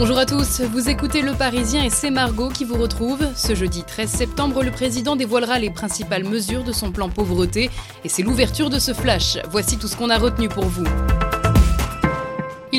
[0.00, 3.18] Bonjour à tous, vous écoutez Le Parisien et c'est Margot qui vous retrouve.
[3.34, 7.68] Ce jeudi 13 septembre, le président dévoilera les principales mesures de son plan pauvreté
[8.04, 9.38] et c'est l'ouverture de ce flash.
[9.50, 10.86] Voici tout ce qu'on a retenu pour vous.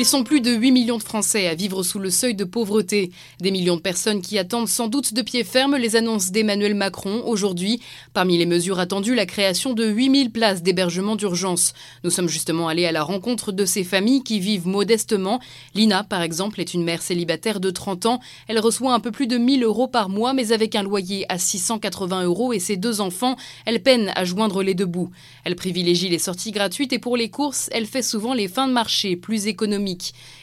[0.00, 3.10] Ils sont plus de 8 millions de Français à vivre sous le seuil de pauvreté.
[3.38, 7.22] Des millions de personnes qui attendent sans doute de pied ferme les annonces d'Emmanuel Macron
[7.26, 7.82] aujourd'hui.
[8.14, 11.74] Parmi les mesures attendues, la création de 8000 places d'hébergement d'urgence.
[12.02, 15.38] Nous sommes justement allés à la rencontre de ces familles qui vivent modestement.
[15.74, 18.20] Lina, par exemple, est une mère célibataire de 30 ans.
[18.48, 21.36] Elle reçoit un peu plus de 1000 euros par mois, mais avec un loyer à
[21.36, 23.36] 680 euros et ses deux enfants,
[23.66, 25.10] elle peine à joindre les deux bouts.
[25.44, 28.72] Elle privilégie les sorties gratuites et pour les courses, elle fait souvent les fins de
[28.72, 29.89] marché plus économiques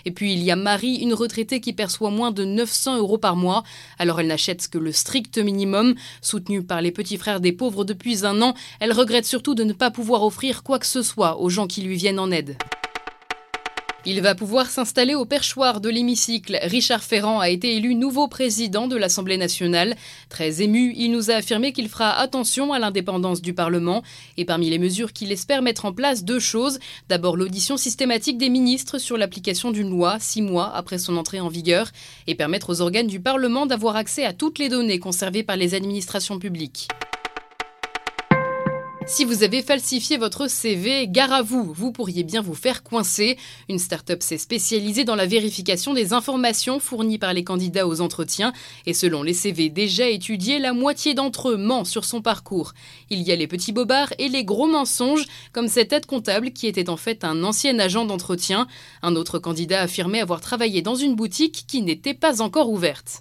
[0.06, 3.36] et puis il y a Marie, une retraitée qui perçoit moins de 900 euros par
[3.36, 3.64] mois.
[4.00, 5.96] Alors elle n'achète que le strict minimum.
[6.22, 9.74] Soutenue par les petits frères des pauvres depuis un an, elle regrette surtout de ne
[9.74, 12.58] pas pouvoir offrir quoi que ce soit aux gens qui lui viennent en aide.
[14.10, 16.58] Il va pouvoir s'installer au perchoir de l'hémicycle.
[16.62, 19.98] Richard Ferrand a été élu nouveau président de l'Assemblée nationale.
[20.30, 24.04] Très ému, il nous a affirmé qu'il fera attention à l'indépendance du Parlement.
[24.38, 26.80] Et parmi les mesures qu'il espère mettre en place, deux choses.
[27.10, 31.50] D'abord l'audition systématique des ministres sur l'application d'une loi, six mois après son entrée en
[31.50, 31.92] vigueur,
[32.28, 35.76] et permettre aux organes du Parlement d'avoir accès à toutes les données conservées par les
[35.76, 36.88] administrations publiques.
[39.10, 43.38] Si vous avez falsifié votre CV, gare à vous, vous pourriez bien vous faire coincer.
[43.70, 48.52] Une start-up s'est spécialisée dans la vérification des informations fournies par les candidats aux entretiens
[48.86, 52.74] et selon les CV déjà étudiés, la moitié d'entre eux ment sur son parcours.
[53.10, 56.68] Il y a les petits bobards et les gros mensonges, comme cette aide comptable qui
[56.68, 58.68] était en fait un ancien agent d'entretien.
[59.02, 63.20] Un autre candidat affirmait avoir travaillé dans une boutique qui n'était pas encore ouverte.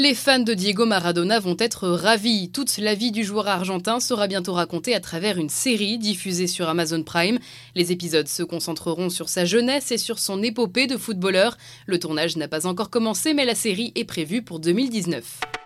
[0.00, 2.50] Les fans de Diego Maradona vont être ravis.
[2.52, 6.68] Toute la vie du joueur argentin sera bientôt racontée à travers une série diffusée sur
[6.68, 7.40] Amazon Prime.
[7.74, 11.58] Les épisodes se concentreront sur sa jeunesse et sur son épopée de footballeur.
[11.86, 15.57] Le tournage n'a pas encore commencé, mais la série est prévue pour 2019.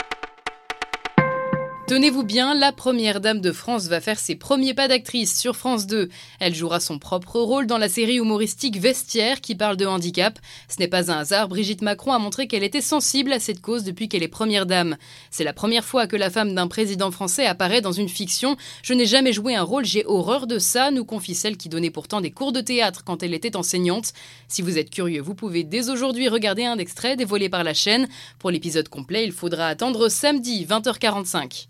[1.92, 5.86] Tenez-vous bien, la première dame de France va faire ses premiers pas d'actrice sur France
[5.86, 6.08] 2.
[6.40, 10.38] Elle jouera son propre rôle dans la série humoristique Vestiaire qui parle de handicap.
[10.70, 13.84] Ce n'est pas un hasard, Brigitte Macron a montré qu'elle était sensible à cette cause
[13.84, 14.96] depuis qu'elle est première dame.
[15.30, 18.56] C'est la première fois que la femme d'un président français apparaît dans une fiction.
[18.82, 21.90] Je n'ai jamais joué un rôle, j'ai horreur de ça, nous confie celle qui donnait
[21.90, 24.14] pourtant des cours de théâtre quand elle était enseignante.
[24.48, 28.08] Si vous êtes curieux, vous pouvez dès aujourd'hui regarder un extrait dévoilé par la chaîne.
[28.38, 31.66] Pour l'épisode complet, il faudra attendre samedi 20h45.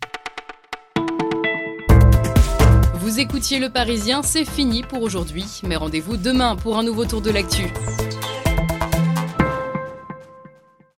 [3.03, 7.21] Vous écoutiez Le Parisien, c'est fini pour aujourd'hui, mais rendez-vous demain pour un nouveau tour
[7.21, 7.65] de l'actu.